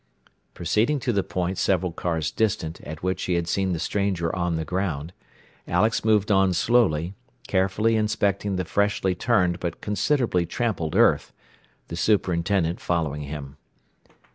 [0.55, 4.55] Proceeding to the point several cars distant at which he had seen the stranger on
[4.55, 5.13] the ground,
[5.67, 7.13] Alex moved on slowly,
[7.47, 11.31] carefully inspecting the freshly turned but considerably trampled earth,
[11.89, 13.57] the superintendent following him.